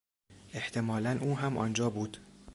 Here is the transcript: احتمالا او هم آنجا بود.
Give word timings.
احتمالا 0.53 1.19
او 1.21 1.37
هم 1.37 1.57
آنجا 1.57 1.89
بود. 1.89 2.17